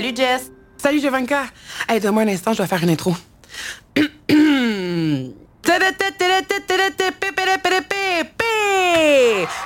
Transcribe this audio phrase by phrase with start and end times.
[0.00, 0.50] Salut Jess.
[0.78, 1.42] Salut Jovanka.
[1.86, 3.14] Hey, donne-moi un instant, je dois faire une intro.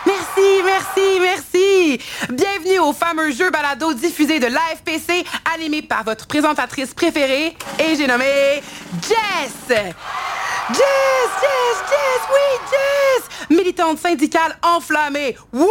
[0.04, 2.00] Merci, merci, merci.
[2.30, 5.24] Bienvenue au fameux jeu balado diffusé de l'AFPC,
[5.54, 8.60] animé par votre présentatrice préférée, et j'ai nommé
[9.02, 9.68] Jess.
[9.68, 13.28] Jess, Jess, Jess, oui, Jess!
[13.56, 15.36] Militante syndicale enflammée.
[15.52, 15.68] Wouh!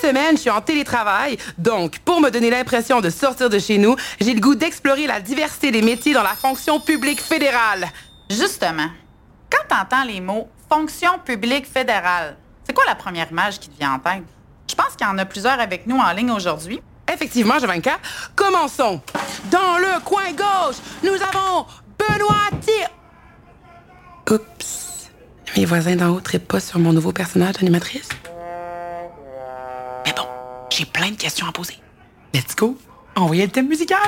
[0.00, 3.78] Cette semaine, je suis en télétravail, donc pour me donner l'impression de sortir de chez
[3.78, 7.88] nous, j'ai le goût d'explorer la diversité des métiers dans la fonction publique fédérale.
[8.30, 8.88] Justement,
[9.50, 13.94] quand t'entends les mots fonction publique fédérale, c'est quoi la première image qui te vient
[13.94, 14.24] en tête?
[14.70, 16.80] Je pense qu'il y en a plusieurs avec nous en ligne aujourd'hui.
[17.12, 17.98] Effectivement, Jovanka.
[18.36, 19.00] Commençons.
[19.50, 21.66] Dans le coin gauche, nous avons
[21.98, 22.88] Benoît Thir...
[24.30, 25.10] Oups.
[25.56, 28.10] Mes voisins d'en haut trippent pas sur mon nouveau personnage d'animatrice.
[30.78, 31.74] J'ai plein de questions à poser.
[32.32, 32.78] Let's go.
[33.16, 33.98] Envoyez le thème musical.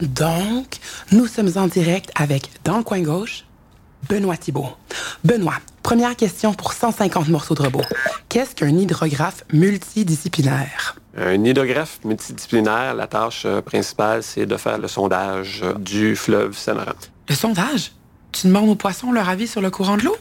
[0.00, 0.78] Donc,
[1.12, 3.44] nous sommes en direct avec, dans le coin gauche,
[4.08, 4.76] Benoît Thibault.
[5.22, 7.82] Benoît, première question pour 150 morceaux de robot.
[8.28, 10.97] Qu'est-ce qu'un hydrographe multidisciplinaire?
[11.20, 16.56] Un hydrographe multidisciplinaire, la tâche euh, principale, c'est de faire le sondage euh, du fleuve
[16.56, 16.92] Saint-Laurent.
[17.28, 17.92] Le sondage?
[18.30, 20.16] Tu demandes aux poissons leur avis sur le courant de l'eau?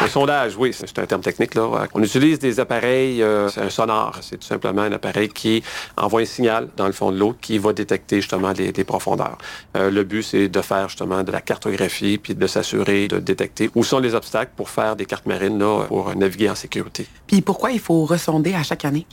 [0.00, 1.54] Le sondage, oui, c'est un terme technique.
[1.54, 1.86] Là.
[1.92, 4.18] On utilise des appareils, euh, c'est un sonar.
[4.22, 5.62] C'est tout simplement un appareil qui
[5.96, 9.38] envoie un signal dans le fond de l'eau qui va détecter justement des, des profondeurs.
[9.76, 13.70] Euh, le but, c'est de faire justement de la cartographie puis de s'assurer de détecter
[13.74, 17.06] où sont les obstacles pour faire des cartes marines là, pour naviguer en sécurité.
[17.26, 19.06] Puis pourquoi il faut ressonder à chaque année?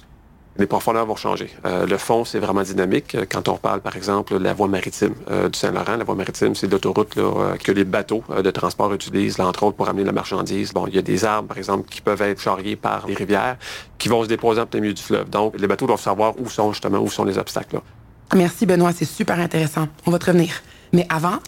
[0.58, 1.50] Les profondeurs vont changer.
[1.66, 3.16] Euh, le fond, c'est vraiment dynamique.
[3.32, 6.56] Quand on parle, par exemple, de la voie maritime euh, du Saint-Laurent, la voie maritime,
[6.56, 10.12] c'est l'autoroute euh, que les bateaux euh, de transport utilisent, entre autres, pour amener la
[10.12, 10.74] marchandise.
[10.74, 13.58] Bon, il y a des arbres, par exemple, qui peuvent être charriés par les rivières,
[13.98, 15.30] qui vont se déposer en plein milieu du fleuve.
[15.30, 17.80] Donc, les bateaux doivent savoir où sont justement, où sont les obstacles.
[18.36, 19.88] Merci Benoît, c'est super intéressant.
[20.06, 20.62] On va te revenir.
[20.92, 21.40] Mais avant,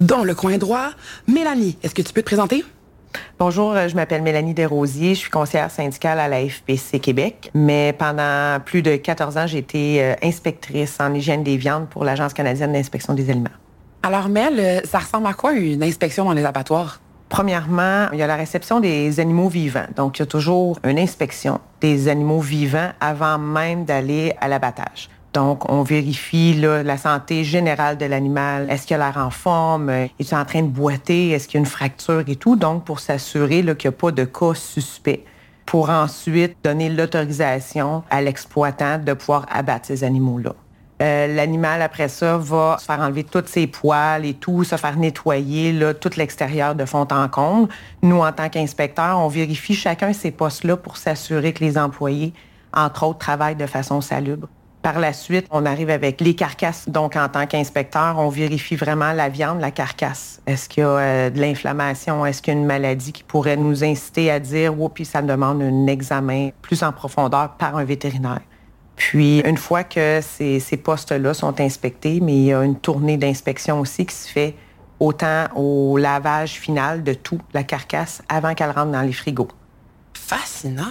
[0.00, 0.90] dans le coin droit,
[1.26, 2.64] Mélanie, est-ce que tu peux te présenter?
[3.38, 7.92] Bonjour, euh, je m'appelle Mélanie Desrosiers, je suis conseillère syndicale à la FPC Québec, mais
[7.92, 12.32] pendant plus de 14 ans, j'ai été euh, inspectrice en hygiène des viandes pour l'Agence
[12.32, 13.50] canadienne d'inspection des aliments.
[14.02, 17.00] Alors Mel, euh, ça ressemble à quoi une inspection dans les abattoirs?
[17.28, 19.86] Premièrement, il y a la réception des animaux vivants.
[19.96, 25.10] Donc, il y a toujours une inspection des animaux vivants avant même d'aller à l'abattage.
[25.34, 28.70] Donc, on vérifie la santé générale de l'animal.
[28.70, 29.90] Est-ce qu'il a l'air en forme?
[29.90, 31.30] Est-il en train de boiter?
[31.30, 32.54] Est-ce qu'il y a une fracture et tout?
[32.54, 35.24] Donc, pour s'assurer qu'il n'y a pas de cas suspect.
[35.66, 40.54] Pour ensuite donner l'autorisation à l'exploitant de pouvoir abattre ces animaux-là.
[41.02, 44.96] Euh, L'animal, après ça, va se faire enlever toutes ses poils et tout, se faire
[44.96, 47.68] nettoyer tout l'extérieur de fond en comble.
[48.02, 52.32] Nous, en tant qu'inspecteurs, on vérifie chacun ces postes-là pour s'assurer que les employés,
[52.72, 54.46] entre autres, travaillent de façon salubre.
[54.84, 56.90] Par la suite, on arrive avec les carcasses.
[56.90, 60.42] Donc, en tant qu'inspecteur, on vérifie vraiment la viande, la carcasse.
[60.46, 62.26] Est-ce qu'il y a euh, de l'inflammation?
[62.26, 65.22] Est-ce qu'il y a une maladie qui pourrait nous inciter à dire, oh, puis ça
[65.22, 68.42] demande un examen plus en profondeur par un vétérinaire?
[68.94, 73.16] Puis, une fois que ces, ces postes-là sont inspectés, mais il y a une tournée
[73.16, 74.54] d'inspection aussi qui se fait
[75.00, 79.48] autant au lavage final de tout, la carcasse, avant qu'elle rentre dans les frigos.
[80.12, 80.84] Fascinant.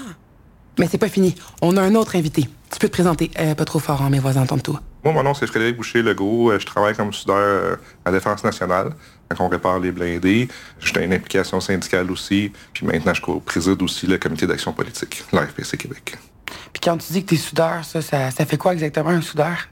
[0.80, 1.36] Mais c'est pas fini.
[1.62, 2.50] On a un autre invité.
[2.72, 3.30] Tu peux te présenter.
[3.40, 4.78] Euh, pas trop fort, hein, mes voisins entendent tout.
[5.04, 6.52] Moi, mon nom, c'est Frédéric Boucher-Legault.
[6.52, 7.76] Euh, Je travaille comme soudeur euh,
[8.06, 8.94] à la Défense nationale,
[9.30, 10.48] quand on répare les blindés.
[10.80, 12.52] J'ai une implication syndicale aussi.
[12.74, 16.18] Puis maintenant, je préside aussi le comité d'action politique, l'AFPC Québec.
[16.72, 19.68] Puis quand tu dis que t'es soudeur, ça, ça, ça fait quoi exactement un soudeur?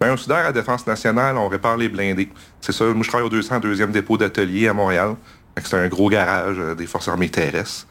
[0.00, 2.30] Ben, un soudeur à la Défense nationale, on répare les blindés.
[2.62, 2.84] C'est ça.
[2.86, 5.16] Moi, je travaille au 202e dépôt d'atelier à Montréal.
[5.62, 7.86] C'est un gros garage des forces armées terrestres.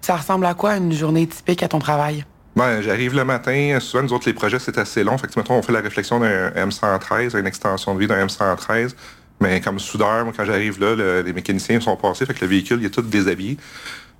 [0.00, 2.24] Ça ressemble à quoi une journée typique à ton travail?
[2.54, 3.78] Ben, j'arrive le matin.
[3.80, 5.18] Souvent, nous autres, les projets, c'est assez long.
[5.18, 8.94] Fait que, mettons, on fait la réflexion d'un M113, une extension de vie d'un M113.
[9.40, 12.24] Mais comme soudeur, moi, quand j'arrive là, le- les mécaniciens sont passés.
[12.24, 13.58] Fait que le véhicule, il est tout déshabillé.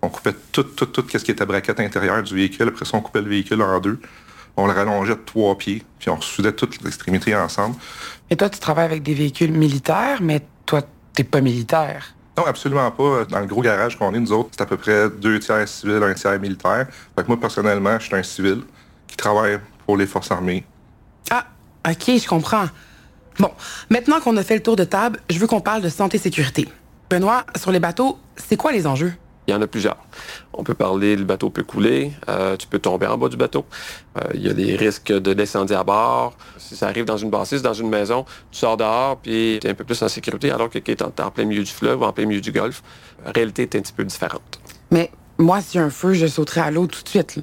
[0.02, 2.68] On coupait tout, tout, tout, ce qui était braquette intérieure du véhicule.
[2.68, 3.98] Après ça, on coupait le véhicule en deux.
[4.58, 5.82] On le rallongeait de trois pieds.
[5.98, 7.76] Puis on soudait toutes les extrémités ensemble.
[8.28, 10.82] Et toi, tu travailles avec des véhicules militaires, mais toi,
[11.14, 12.14] t'es pas militaire.
[12.36, 13.24] Non, absolument pas.
[13.24, 16.02] Dans le gros garage qu'on est, nous autres, c'est à peu près deux tiers civils,
[16.02, 16.86] un tiers militaire.
[17.16, 18.62] Fait que moi, personnellement, je suis un civil
[19.06, 20.64] qui travaille pour les forces armées.
[21.30, 21.46] Ah,
[21.88, 22.66] ok, je comprends.
[23.38, 23.50] Bon,
[23.90, 26.68] maintenant qu'on a fait le tour de table, je veux qu'on parle de santé-sécurité.
[27.08, 29.14] Benoît, sur les bateaux, c'est quoi les enjeux?
[29.46, 29.96] Il y en a plusieurs.
[30.52, 33.64] On peut parler, le bateau peut couler, euh, tu peux tomber en bas du bateau.
[34.18, 36.36] Euh, il y a des risques de d'incendie à bord.
[36.58, 39.70] Si ça arrive dans une bâtisse, dans une maison, tu sors dehors, puis tu es
[39.70, 42.00] un peu plus en sécurité, alors que quelqu'un est en, en plein milieu du fleuve
[42.00, 42.82] ou en plein milieu du golfe.
[43.24, 44.58] La réalité est un petit peu différente.
[44.90, 47.36] Mais moi, s'il y a un feu, je sauterai à l'eau tout de suite.
[47.36, 47.42] là.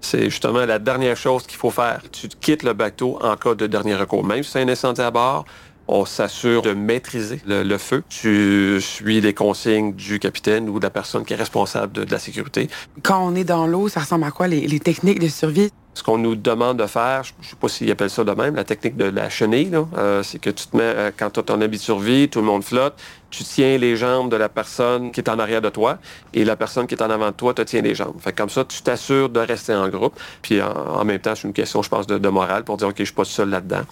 [0.00, 2.02] C'est justement la dernière chose qu'il faut faire.
[2.12, 4.22] Tu quittes le bateau en cas de dernier recours.
[4.22, 5.46] Même si c'est un incendie à bord,
[5.88, 8.02] on s'assure de maîtriser le, le feu.
[8.08, 12.10] Tu suis les consignes du capitaine ou de la personne qui est responsable de, de
[12.10, 12.68] la sécurité.
[13.02, 15.70] Quand on est dans l'eau, ça ressemble à quoi les, les techniques de survie?
[15.96, 18.56] Ce qu'on nous demande de faire, je ne sais pas s'ils appellent ça de même,
[18.56, 21.44] la technique de la chenille, euh, c'est que tu te mets, euh, quand tu as
[21.44, 22.94] ton habit de survie, tout le monde flotte,
[23.30, 25.98] tu tiens les jambes de la personne qui est en arrière de toi
[26.32, 28.16] et la personne qui est en avant de toi te tient les jambes.
[28.18, 30.18] Fait que comme ça, tu t'assures de rester en groupe.
[30.42, 32.88] Puis en, en même temps, c'est une question, je pense, de, de morale pour dire,
[32.88, 33.82] OK, je suis pas seul là-dedans.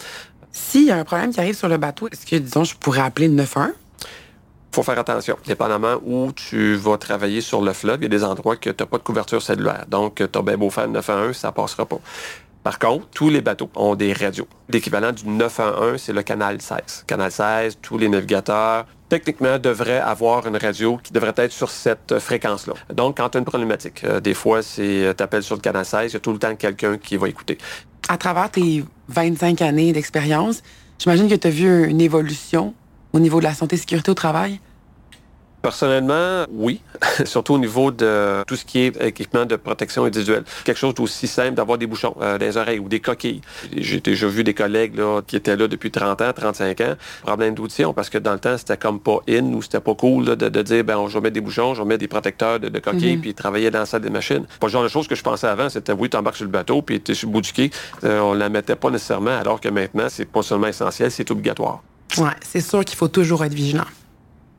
[0.52, 3.00] S'il y a un problème qui arrive sur le bateau, est-ce que, disons, je pourrais
[3.00, 3.72] appeler le 911?
[4.74, 5.36] faut faire attention.
[5.46, 8.82] Dépendamment où tu vas travailler sur le fleuve, il y a des endroits que tu
[8.82, 9.84] n'as pas de couverture cellulaire.
[9.88, 12.00] Donc, tu as bien beau faire le 911, ça passera pas.
[12.62, 14.46] Par contre, tous les bateaux ont des radios.
[14.68, 17.04] L'équivalent du 911, c'est le canal 16.
[17.06, 22.12] Canal 16, tous les navigateurs, techniquement, devraient avoir une radio qui devrait être sur cette
[22.12, 22.72] euh, fréquence-là.
[22.94, 25.84] Donc, quand tu as une problématique, euh, des fois, c'est tu appelles sur le canal
[25.84, 27.58] 16, il y a tout le temps quelqu'un qui va écouter.
[28.08, 30.62] À travers tes 25 années d'expérience,
[30.98, 32.72] j'imagine que tu as vu une évolution
[33.12, 34.60] au niveau de la santé et sécurité au travail?
[35.62, 36.80] Personnellement, oui.
[37.24, 40.42] Surtout au niveau de tout ce qui est équipement de protection individuelle.
[40.64, 43.40] Quelque chose d'aussi simple d'avoir des bouchons euh, dans les oreilles ou des coquilles.
[43.76, 46.94] J'ai déjà vu des collègues là, qui étaient là depuis 30 ans, 35 ans.
[47.22, 50.24] Problème d'audition parce que dans le temps, c'était comme pas in ou c'était pas cool
[50.24, 52.58] là, de, de dire ben, je vais mettre des bouchons, je vais mettre des protecteurs
[52.58, 54.44] de, de coquilles puis travailler dans la salle des machines.
[54.58, 55.68] Pas le genre de choses que je pensais avant.
[55.68, 57.70] C'était oui, tu embarques sur le bateau puis tu es sur le bout du quai.
[58.04, 61.82] Euh, on la mettait pas nécessairement alors que maintenant, c'est pas seulement essentiel, c'est obligatoire.
[62.18, 63.86] Ouais, c'est sûr qu'il faut toujours être vigilant.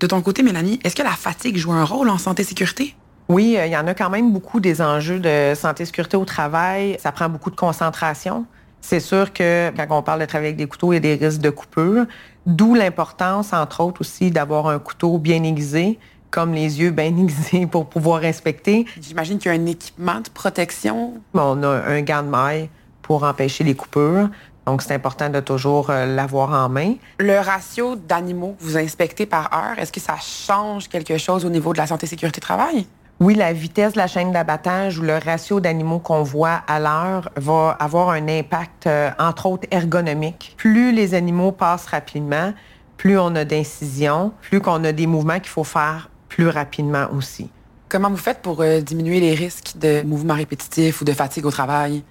[0.03, 2.93] De ton côté, Mélanie, est-ce que la fatigue joue un rôle en santé-sécurité?
[3.29, 6.97] Oui, euh, il y en a quand même beaucoup des enjeux de santé-sécurité au travail.
[6.99, 8.45] Ça prend beaucoup de concentration.
[8.81, 11.25] C'est sûr que quand on parle de travailler avec des couteaux, il y a des
[11.25, 12.05] risques de coupure.
[12.45, 15.97] D'où l'importance, entre autres, aussi d'avoir un couteau bien aiguisé,
[16.31, 18.85] comme les yeux bien aiguisés pour pouvoir inspecter.
[18.99, 21.13] J'imagine qu'il y a un équipement de protection.
[21.33, 22.69] On a un gant de maille
[23.01, 24.29] pour empêcher les coupures.
[24.65, 26.95] Donc, c'est important de toujours euh, l'avoir en main.
[27.19, 31.49] Le ratio d'animaux que vous inspectez par heure, est-ce que ça change quelque chose au
[31.49, 32.87] niveau de la santé-sécurité travail?
[33.19, 37.29] Oui, la vitesse de la chaîne d'abattage ou le ratio d'animaux qu'on voit à l'heure
[37.35, 40.55] va avoir un impact, euh, entre autres, ergonomique.
[40.57, 42.53] Plus les animaux passent rapidement,
[42.97, 47.49] plus on a d'incisions, plus qu'on a des mouvements qu'il faut faire plus rapidement aussi.
[47.87, 51.51] Comment vous faites pour euh, diminuer les risques de mouvements répétitifs ou de fatigue au
[51.51, 52.03] travail?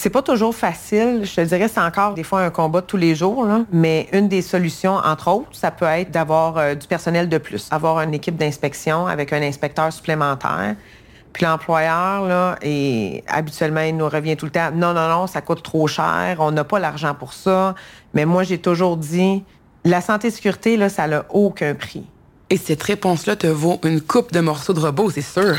[0.00, 1.22] C'est pas toujours facile.
[1.24, 3.48] Je te dirais, c'est encore des fois un combat tous les jours.
[3.72, 7.66] Mais une des solutions, entre autres, ça peut être d'avoir euh, du personnel de plus,
[7.72, 10.76] avoir une équipe d'inspection avec un inspecteur supplémentaire.
[11.32, 15.40] Puis l'employeur, là, et habituellement, il nous revient tout le temps, non, non, non, ça
[15.40, 17.74] coûte trop cher, on n'a pas l'argent pour ça.
[18.14, 19.42] Mais moi, j'ai toujours dit,
[19.84, 22.06] la santé et sécurité, là, ça n'a aucun prix.
[22.50, 25.58] Et cette réponse-là te vaut une coupe de morceaux de robot, c'est sûr.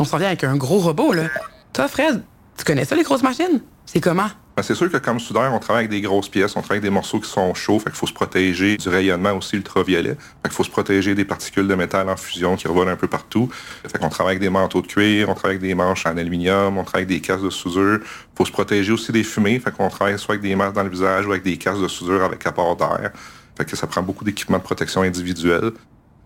[0.00, 1.26] On s'en vient avec un gros robot, là.
[1.72, 2.22] Toi, Fred,
[2.56, 3.60] tu connais ça, les grosses machines?
[3.86, 4.28] C'est comment?
[4.56, 6.82] Ben, c'est sûr que comme soudeur, on travaille avec des grosses pièces, on travaille avec
[6.82, 10.10] des morceaux qui sont chauds, fait qu'il faut se protéger du rayonnement aussi ultraviolet.
[10.10, 13.08] Fait qu'il faut se protéger des particules de métal en fusion qui revolent un peu
[13.08, 13.48] partout.
[13.50, 16.76] Fait qu'on travaille avec des manteaux de cuir, on travaille avec des manches en aluminium,
[16.76, 18.00] on travaille avec des casques de soudure.
[18.36, 20.90] faut se protéger aussi des fumées, fait qu'on travaille soit avec des masques dans le
[20.90, 23.10] visage ou avec des casques de soudure avec apport d'air.
[23.56, 25.72] Fait que ça prend beaucoup d'équipements de protection individuelle.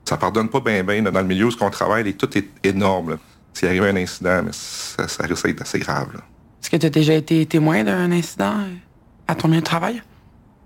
[0.04, 3.18] Ça pardonne pas bien bien dans le milieu où ce qu'on travaille, tout est énorme.
[3.56, 6.08] S'il arrive un incident, mais ça, ça risque d'être assez grave.
[6.12, 6.20] là.
[6.60, 8.74] Est-ce que tu as déjà été témoin d'un incident euh,
[9.28, 10.02] à ton milieu de travail?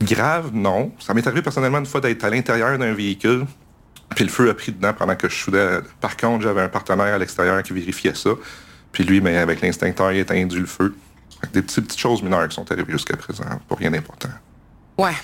[0.03, 0.91] Grave, non.
[0.99, 3.47] Ça m'est arrivé personnellement une fois d'être à l'intérieur d'un véhicule,
[4.17, 5.79] puis le feu a pris dedans pendant que je soudais.
[6.01, 8.31] Par contre, j'avais un partenaire à l'extérieur qui vérifiait ça.
[8.91, 10.97] Puis lui, mais avec l'instincteur, il a éteint le feu.
[11.53, 14.31] Des petites, petites choses mineures qui sont arrivées jusqu'à présent, pas rien d'important.
[14.99, 15.15] Ouais.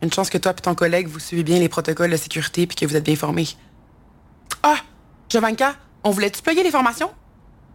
[0.00, 2.76] Une chance que toi et ton collègue, vous suivez bien les protocoles de sécurité puis
[2.76, 3.48] que vous êtes bien formés.
[4.62, 4.76] Ah!
[5.28, 5.74] Jovanka,
[6.08, 7.10] on voulait-tu plugger les formations?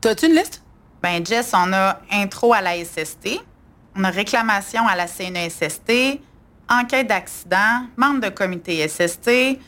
[0.01, 0.63] T'as-tu une liste?
[1.03, 3.39] Ben Jess, on a intro à la SST,
[3.95, 6.19] on a réclamation à la CNESST,
[6.67, 9.59] enquête d'accident, membre de comité SST,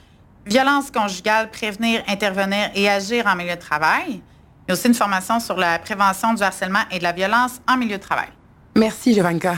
[0.47, 4.21] violence conjugale, prévenir, intervenir et agir en milieu de travail.
[4.67, 7.61] Il y a aussi une formation sur la prévention du harcèlement et de la violence
[7.67, 8.29] en milieu de travail.
[8.75, 9.57] Merci, Jovanka.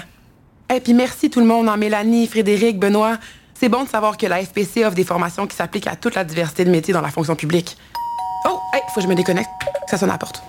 [0.74, 3.18] Et puis merci tout le monde, hein, Mélanie, Frédéric, Benoît.
[3.54, 6.26] C'est bon de savoir que la FPC offre des formations qui s'appliquent à toute la
[6.26, 7.78] diversité de métiers dans la fonction publique.
[8.46, 9.50] Oh, hey, faut que je me déconnecte.
[9.88, 10.42] Ça sonne à la porte.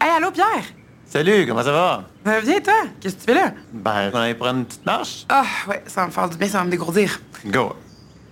[0.00, 0.64] Hey, allô, Pierre?
[1.06, 2.04] Salut, comment ça va?
[2.24, 2.74] Ça va bien, toi?
[3.00, 3.52] Qu'est-ce que tu fais là?
[3.72, 5.24] Ben, on allait prendre une petite marche?
[5.28, 7.20] Ah, ouais, ça va me faire du bien, ça va me dégourdir.
[7.46, 7.74] Go.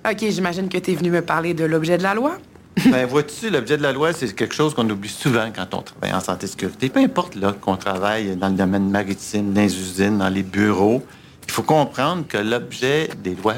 [0.09, 2.33] OK, j'imagine que t'es venu me parler de l'objet de la loi.
[2.91, 6.12] Ben, vois-tu, l'objet de la loi, c'est quelque chose qu'on oublie souvent quand on travaille
[6.12, 6.89] en santé et sécurité.
[6.89, 11.03] Peu importe là qu'on travaille dans le domaine maritime, dans les usines, dans les bureaux,
[11.47, 13.57] il faut comprendre que l'objet des lois,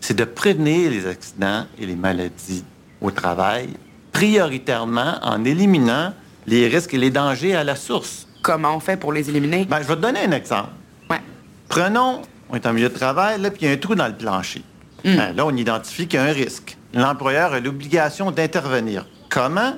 [0.00, 2.64] c'est de prévenir les accidents et les maladies
[3.06, 3.70] au travail,
[4.12, 6.12] prioritairement en éliminant
[6.46, 8.26] les risques et les dangers à la source.
[8.42, 9.64] Comment on fait pour les éliminer?
[9.64, 10.70] Ben, je vais te donner un exemple.
[11.10, 11.20] Ouais.
[11.68, 14.06] Prenons, on est en milieu de travail, là, puis il y a un trou dans
[14.06, 14.62] le plancher.
[15.04, 16.76] Ben, là, on identifie qu'il y a un risque.
[16.92, 19.06] L'employeur a l'obligation d'intervenir.
[19.28, 19.74] Comment?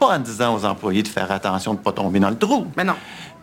[0.00, 2.66] Pas en disant aux employés de faire attention de ne pas tomber dans le trou.
[2.76, 2.94] Mais non.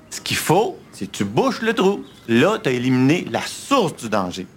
[0.10, 2.04] Ce qu'il faut, c'est que tu bouches le trou.
[2.28, 4.48] Là, tu as éliminé la source du danger.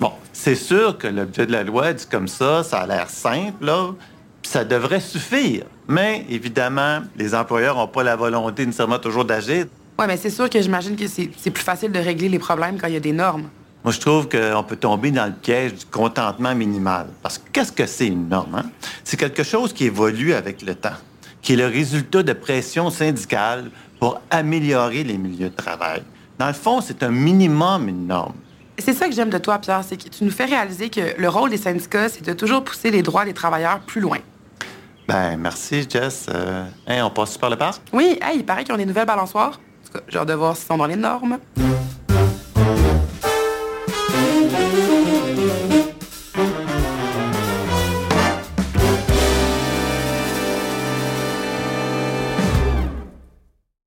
[0.00, 3.64] Bon, c'est sûr que l'objet de la loi dit comme ça, ça a l'air simple,
[3.64, 3.88] là,
[4.42, 5.64] puis ça devrait suffire.
[5.88, 9.66] Mais évidemment, les employeurs n'ont pas la volonté nécessairement toujours d'agir.
[9.98, 12.86] Ouais, mais c'est sûr que j'imagine que c'est plus facile de régler les problèmes quand
[12.86, 13.48] il y a des normes.
[13.82, 17.06] Moi, je trouve qu'on peut tomber dans le piège du contentement minimal.
[17.22, 18.54] Parce que qu'est-ce que c'est une norme?
[18.54, 18.64] hein?
[19.02, 20.96] C'est quelque chose qui évolue avec le temps,
[21.42, 26.02] qui est le résultat de pression syndicale pour améliorer les milieux de travail.
[26.38, 28.34] Dans le fond, c'est un minimum, une norme.
[28.78, 31.28] C'est ça que j'aime de toi, Pierre, c'est que tu nous fais réaliser que le
[31.28, 34.18] rôle des syndicats, c'est de toujours pousser les droits des travailleurs plus loin.
[35.08, 36.26] Ben, merci, Jess.
[36.28, 37.82] Euh, hein, on passe par le parc?
[37.92, 39.58] Oui, hey, il paraît qu'ils ont des nouvelles balançoires.
[39.58, 41.38] En tout cas, j'ai hâte de voir s'ils sont dans les normes.